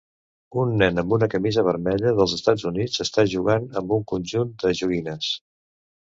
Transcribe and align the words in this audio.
Un 0.59 0.71
nen 0.81 0.95
amb 1.01 1.11
una 1.17 1.27
camisa 1.33 1.63
vermella 1.67 2.13
dels 2.19 2.33
Estats 2.37 2.65
Units 2.69 3.03
està 3.05 3.25
jugant 3.33 3.67
amb 3.83 3.93
un 3.99 4.01
conjunt 4.13 4.49
de 4.65 4.73
joguines 4.81 5.29